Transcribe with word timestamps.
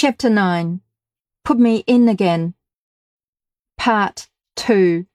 Chapter 0.00 0.30
9 0.30 0.80
Put 1.44 1.58
Me 1.58 1.82
In 1.88 2.08
Again. 2.08 2.54
Part 3.76 4.28
2 4.54 5.06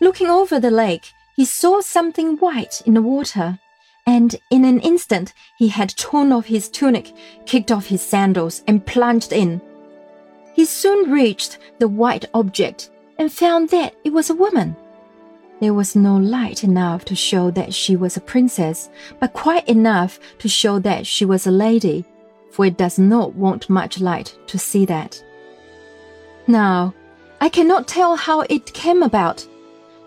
Looking 0.00 0.28
over 0.28 0.60
the 0.60 0.70
lake, 0.70 1.10
he 1.34 1.44
saw 1.44 1.80
something 1.80 2.36
white 2.36 2.80
in 2.86 2.94
the 2.94 3.02
water, 3.02 3.58
and 4.06 4.36
in 4.52 4.64
an 4.64 4.78
instant 4.78 5.34
he 5.58 5.66
had 5.66 5.96
torn 5.96 6.30
off 6.30 6.46
his 6.46 6.68
tunic, 6.68 7.12
kicked 7.44 7.72
off 7.72 7.86
his 7.86 8.02
sandals, 8.02 8.62
and 8.68 8.86
plunged 8.86 9.32
in. 9.32 9.60
He 10.54 10.64
soon 10.64 11.10
reached 11.10 11.58
the 11.80 11.88
white 11.88 12.26
object 12.34 12.90
and 13.18 13.32
found 13.32 13.70
that 13.70 13.96
it 14.04 14.12
was 14.12 14.30
a 14.30 14.36
woman. 14.36 14.76
There 15.58 15.74
was 15.74 15.96
no 15.96 16.18
light 16.18 16.62
enough 16.62 17.04
to 17.06 17.16
show 17.16 17.50
that 17.50 17.74
she 17.74 17.96
was 17.96 18.16
a 18.16 18.20
princess, 18.20 18.90
but 19.18 19.32
quite 19.32 19.68
enough 19.68 20.20
to 20.38 20.48
show 20.48 20.78
that 20.78 21.04
she 21.04 21.24
was 21.24 21.48
a 21.48 21.50
lady 21.50 22.04
for 22.52 22.66
it 22.66 22.76
does 22.76 22.98
not 22.98 23.34
want 23.34 23.68
much 23.68 24.00
light 24.00 24.36
to 24.46 24.58
see 24.58 24.84
that. 24.84 25.22
Now, 26.46 26.94
I 27.40 27.48
cannot 27.48 27.88
tell 27.88 28.14
how 28.14 28.42
it 28.42 28.72
came 28.72 29.02
about, 29.02 29.46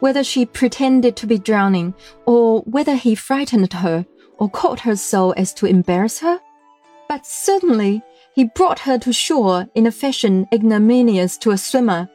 whether 0.00 0.24
she 0.24 0.44
pretended 0.44 1.16
to 1.16 1.26
be 1.26 1.38
drowning, 1.38 1.94
or 2.26 2.60
whether 2.62 2.96
he 2.96 3.14
frightened 3.14 3.72
her, 3.72 4.04
or 4.38 4.50
caught 4.50 4.80
her 4.80 4.96
so 4.96 5.30
as 5.32 5.54
to 5.54 5.66
embarrass 5.66 6.18
her. 6.18 6.40
But 7.08 7.24
certainly, 7.24 8.02
he 8.34 8.44
brought 8.44 8.80
her 8.80 8.98
to 8.98 9.12
shore 9.12 9.68
in 9.74 9.86
a 9.86 9.92
fashion 9.92 10.48
ignominious 10.52 11.36
to 11.38 11.52
a 11.52 11.58
swimmer, 11.58 12.10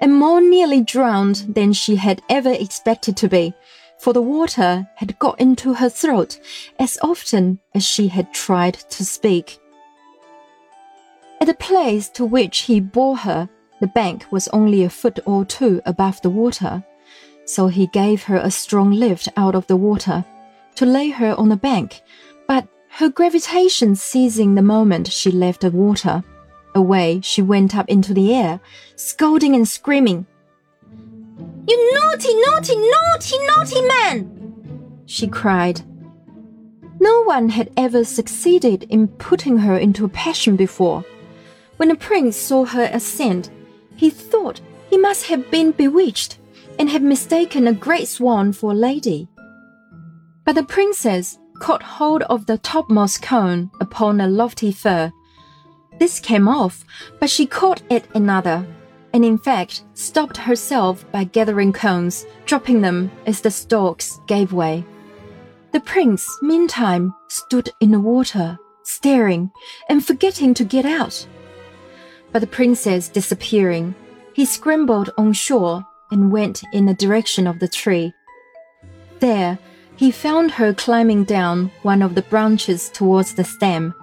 and 0.00 0.14
more 0.14 0.40
nearly 0.40 0.82
drowned 0.82 1.46
than 1.48 1.72
she 1.72 1.96
had 1.96 2.22
ever 2.28 2.52
expected 2.52 3.16
to 3.18 3.28
be, 3.28 3.54
for 3.98 4.12
the 4.12 4.22
water 4.22 4.88
had 4.96 5.18
got 5.18 5.40
into 5.40 5.74
her 5.74 5.88
throat 5.88 6.38
as 6.78 6.98
often 7.02 7.60
as 7.74 7.84
she 7.84 8.08
had 8.08 8.32
tried 8.32 8.74
to 8.74 9.04
speak. 9.04 9.58
At 11.40 11.46
the 11.46 11.54
place 11.54 12.10
to 12.10 12.26
which 12.26 12.58
he 12.60 12.80
bore 12.80 13.16
her, 13.16 13.48
the 13.80 13.86
bank 13.86 14.26
was 14.30 14.48
only 14.48 14.84
a 14.84 14.90
foot 14.90 15.18
or 15.24 15.46
two 15.46 15.80
above 15.86 16.20
the 16.20 16.28
water, 16.28 16.84
so 17.46 17.68
he 17.68 17.86
gave 17.86 18.24
her 18.24 18.36
a 18.36 18.50
strong 18.50 18.90
lift 18.90 19.26
out 19.38 19.54
of 19.54 19.66
the 19.66 19.76
water 19.76 20.24
to 20.74 20.84
lay 20.84 21.08
her 21.08 21.34
on 21.38 21.48
the 21.48 21.56
bank, 21.56 22.02
but 22.46 22.68
her 22.90 23.08
gravitation 23.08 23.96
ceasing 23.96 24.54
the 24.54 24.62
moment 24.62 25.10
she 25.10 25.30
left 25.30 25.62
the 25.62 25.70
water, 25.70 26.22
away 26.74 27.20
she 27.22 27.40
went 27.40 27.74
up 27.74 27.88
into 27.88 28.12
the 28.12 28.34
air, 28.34 28.60
scolding 28.96 29.54
and 29.54 29.66
screaming. 29.66 30.26
You 31.66 31.94
naughty, 31.94 32.34
naughty, 32.34 32.76
naughty, 32.76 33.36
naughty 33.46 33.80
man! 33.82 35.02
she 35.06 35.26
cried. 35.26 35.80
No 37.00 37.22
one 37.22 37.48
had 37.48 37.70
ever 37.78 38.04
succeeded 38.04 38.82
in 38.90 39.08
putting 39.08 39.56
her 39.56 39.78
into 39.78 40.04
a 40.04 40.08
passion 40.10 40.56
before. 40.56 41.02
When 41.80 41.88
the 41.88 41.94
prince 41.94 42.36
saw 42.36 42.66
her 42.66 42.90
ascend, 42.92 43.48
he 43.96 44.10
thought 44.10 44.60
he 44.90 44.98
must 44.98 45.24
have 45.28 45.50
been 45.50 45.70
bewitched 45.70 46.36
and 46.78 46.90
had 46.90 47.02
mistaken 47.02 47.66
a 47.66 47.72
great 47.72 48.06
swan 48.06 48.52
for 48.52 48.72
a 48.72 48.74
lady. 48.74 49.28
But 50.44 50.56
the 50.56 50.62
princess 50.62 51.38
caught 51.58 51.82
hold 51.82 52.20
of 52.24 52.44
the 52.44 52.58
topmost 52.58 53.22
cone 53.22 53.70
upon 53.80 54.20
a 54.20 54.26
lofty 54.26 54.72
fir. 54.72 55.10
This 55.98 56.20
came 56.20 56.48
off, 56.48 56.84
but 57.18 57.30
she 57.30 57.46
caught 57.46 57.80
at 57.90 58.04
another, 58.14 58.66
and 59.14 59.24
in 59.24 59.38
fact 59.38 59.84
stopped 59.94 60.36
herself 60.36 61.10
by 61.10 61.24
gathering 61.24 61.72
cones, 61.72 62.26
dropping 62.44 62.82
them 62.82 63.10
as 63.24 63.40
the 63.40 63.50
stalks 63.50 64.20
gave 64.26 64.52
way. 64.52 64.84
The 65.72 65.80
prince, 65.80 66.28
meantime, 66.42 67.14
stood 67.28 67.70
in 67.80 67.90
the 67.90 68.00
water, 68.00 68.58
staring 68.82 69.50
and 69.88 70.04
forgetting 70.04 70.52
to 70.52 70.64
get 70.64 70.84
out 70.84 71.26
but 72.32 72.40
the 72.40 72.46
princess 72.46 73.08
disappearing, 73.08 73.94
he 74.32 74.44
scrambled 74.44 75.10
on 75.18 75.32
shore 75.32 75.84
and 76.10 76.32
went 76.32 76.62
in 76.72 76.86
the 76.86 76.94
direction 76.94 77.46
of 77.46 77.58
the 77.58 77.68
tree. 77.68 78.12
There, 79.20 79.58
he 79.96 80.10
found 80.10 80.52
her 80.52 80.72
climbing 80.72 81.24
down 81.24 81.70
one 81.82 82.02
of 82.02 82.14
the 82.14 82.22
branches 82.22 82.88
towards 82.88 83.34
the 83.34 83.44
stem. 83.44 83.94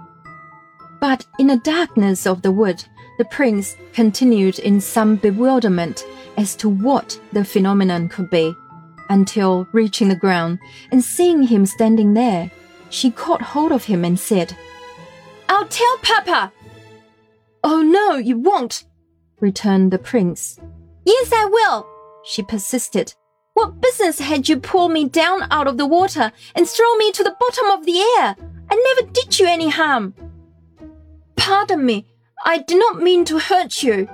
But 1.00 1.26
in 1.40 1.48
the 1.48 1.58
darkness 1.58 2.28
of 2.28 2.42
the 2.42 2.52
wood, 2.52 2.84
the 3.18 3.26
prince 3.26 3.76
continued 3.94 4.60
in 4.60 4.80
some 4.80 5.16
bewilderment 5.16 6.06
as 6.38 6.56
to 6.58 6.70
what 6.70 7.20
the 7.34 7.44
phenomenon 7.44 8.10
could 8.10 8.30
be, 8.30 8.54
until 9.10 9.68
reaching 9.72 10.10
the 10.10 10.16
ground 10.16 10.60
and 10.92 11.04
seeing 11.04 11.44
him 11.44 11.66
standing 11.66 12.14
there, 12.14 12.52
she 12.90 13.10
caught 13.10 13.42
hold 13.42 13.72
of 13.72 13.86
him 13.86 14.06
and 14.06 14.20
said, 14.20 14.56
I'll 15.50 15.68
tell 15.68 15.98
Papa! 16.04 16.52
Oh 17.70 17.82
no, 17.82 18.16
you 18.16 18.38
won't, 18.38 18.86
returned 19.42 19.92
the 19.92 20.00
prince. 20.00 20.58
Yes, 21.04 21.34
I 21.34 21.44
will, 21.52 21.86
she 22.24 22.42
persisted. 22.42 23.14
What 23.56 23.82
business 23.82 24.20
had 24.20 24.48
you 24.48 24.58
pull 24.58 24.88
me 24.88 25.04
down 25.04 25.42
out 25.52 25.68
of 25.68 25.78
the 25.78 25.86
water 25.86 26.32
and 26.56 26.66
throw 26.66 26.96
me 26.96 27.12
to 27.12 27.26
the 27.26 27.36
bottom 27.38 27.66
of 27.72 27.86
the 27.86 28.00
air? 28.00 28.38
I 28.72 28.96
never 28.96 29.12
did 29.12 29.38
you 29.38 29.48
any 29.48 29.68
harm. 29.68 30.14
Pardon 31.36 31.86
me, 31.86 32.06
I 32.46 32.60
did 32.60 32.80
not 32.80 33.02
mean 33.02 33.26
to 33.26 33.38
hurt 33.38 33.84
you. 33.84 34.08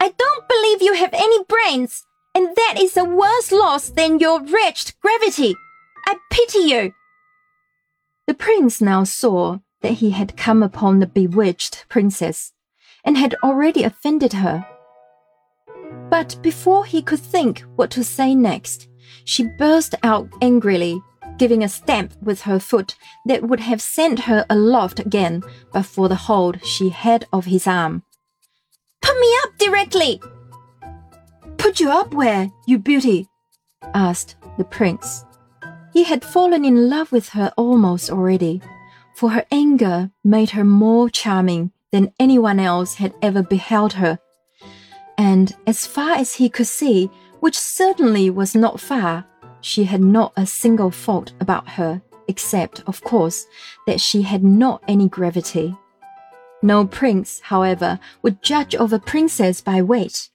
I 0.00 0.14
don't 0.16 0.48
believe 0.48 0.80
you 0.80 0.94
have 0.94 1.12
any 1.12 1.44
brains, 1.44 2.06
and 2.34 2.48
that 2.56 2.76
is 2.78 2.96
a 2.96 3.04
worse 3.04 3.52
loss 3.52 3.90
than 3.90 4.20
your 4.20 4.42
wretched 4.42 4.94
gravity. 5.02 5.54
I 6.06 6.16
pity 6.30 6.60
you. 6.60 6.94
The 8.26 8.32
prince 8.32 8.80
now 8.80 9.04
saw 9.04 9.58
that 9.82 9.94
he 9.94 10.10
had 10.10 10.36
come 10.36 10.62
upon 10.62 10.98
the 10.98 11.06
bewitched 11.06 11.84
princess 11.88 12.52
and 13.04 13.18
had 13.18 13.34
already 13.42 13.82
offended 13.82 14.32
her. 14.32 14.66
But 16.08 16.36
before 16.42 16.84
he 16.84 17.02
could 17.02 17.20
think 17.20 17.60
what 17.76 17.90
to 17.92 18.04
say 18.04 18.34
next, 18.34 18.88
she 19.24 19.44
burst 19.58 19.94
out 20.02 20.28
angrily, 20.40 21.00
giving 21.38 21.64
a 21.64 21.68
stamp 21.68 22.14
with 22.22 22.42
her 22.42 22.58
foot 22.58 22.94
that 23.26 23.42
would 23.42 23.60
have 23.60 23.82
sent 23.82 24.20
her 24.20 24.44
aloft 24.48 25.00
again 25.00 25.42
but 25.72 25.84
for 25.84 26.08
the 26.08 26.14
hold 26.14 26.64
she 26.64 26.90
had 26.90 27.26
of 27.32 27.46
his 27.46 27.66
arm. 27.66 28.02
Put 29.00 29.18
me 29.18 29.34
up 29.42 29.58
directly! 29.58 30.20
Put 31.58 31.80
you 31.80 31.90
up 31.90 32.14
where, 32.14 32.50
you 32.66 32.78
beauty? 32.78 33.28
asked 33.94 34.36
the 34.58 34.64
prince. 34.64 35.24
He 35.92 36.04
had 36.04 36.24
fallen 36.24 36.64
in 36.64 36.88
love 36.88 37.12
with 37.12 37.30
her 37.30 37.52
almost 37.56 38.10
already 38.10 38.62
for 39.22 39.30
her 39.30 39.46
anger 39.52 40.10
made 40.24 40.50
her 40.50 40.64
more 40.64 41.08
charming 41.08 41.70
than 41.92 42.12
anyone 42.18 42.58
else 42.58 42.96
had 42.96 43.14
ever 43.22 43.40
beheld 43.40 43.92
her. 43.92 44.18
And 45.16 45.54
as 45.64 45.86
far 45.86 46.14
as 46.16 46.34
he 46.34 46.48
could 46.48 46.66
see, 46.66 47.08
which 47.38 47.56
certainly 47.56 48.30
was 48.30 48.56
not 48.56 48.80
far, 48.80 49.24
she 49.60 49.84
had 49.84 50.00
not 50.00 50.32
a 50.36 50.44
single 50.44 50.90
fault 50.90 51.34
about 51.38 51.68
her, 51.68 52.02
except, 52.26 52.82
of 52.88 53.00
course, 53.04 53.46
that 53.86 54.00
she 54.00 54.22
had 54.22 54.42
not 54.42 54.82
any 54.88 55.08
gravity. 55.08 55.76
No 56.60 56.84
prince, 56.84 57.38
however, 57.44 58.00
would 58.22 58.42
judge 58.42 58.74
of 58.74 58.92
a 58.92 58.98
princess 58.98 59.60
by 59.60 59.82
weight. 59.82 60.30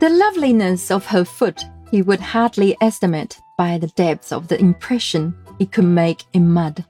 The 0.00 0.10
loveliness 0.10 0.90
of 0.90 1.06
her 1.06 1.24
foot 1.24 1.64
he 1.90 2.02
would 2.02 2.20
hardly 2.20 2.76
estimate 2.82 3.40
by 3.56 3.78
the 3.78 3.92
depth 3.96 4.30
of 4.30 4.48
the 4.48 4.60
impression 4.60 5.34
it 5.58 5.72
could 5.72 5.86
make 5.86 6.24
in 6.34 6.52
mud. 6.52 6.84